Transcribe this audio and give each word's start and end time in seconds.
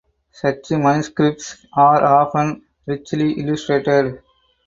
Such 0.31 0.71
manuscripts 0.71 1.63
are 1.77 2.01
often 2.03 2.63
richly 2.87 3.33
illustrated. 3.33 4.23